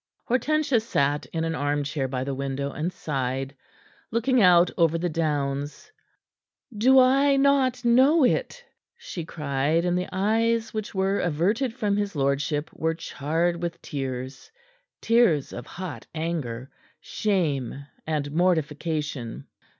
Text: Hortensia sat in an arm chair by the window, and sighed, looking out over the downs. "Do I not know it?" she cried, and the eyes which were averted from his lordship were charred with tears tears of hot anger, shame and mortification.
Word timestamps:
Hortensia 0.27 0.79
sat 0.79 1.27
in 1.27 1.43
an 1.43 1.53
arm 1.53 1.83
chair 1.83 2.07
by 2.07 2.23
the 2.23 2.33
window, 2.33 2.71
and 2.71 2.91
sighed, 2.91 3.55
looking 4.09 4.41
out 4.41 4.71
over 4.75 4.97
the 4.97 5.09
downs. 5.09 5.91
"Do 6.75 6.97
I 6.97 7.35
not 7.35 7.85
know 7.85 8.23
it?" 8.23 8.65
she 8.97 9.23
cried, 9.25 9.85
and 9.85 9.95
the 9.95 10.09
eyes 10.11 10.73
which 10.73 10.95
were 10.95 11.19
averted 11.19 11.75
from 11.75 11.97
his 11.97 12.15
lordship 12.15 12.71
were 12.73 12.95
charred 12.95 13.61
with 13.61 13.79
tears 13.83 14.49
tears 15.01 15.53
of 15.53 15.67
hot 15.67 16.07
anger, 16.15 16.71
shame 16.99 17.85
and 18.07 18.31
mortification. 18.31 19.45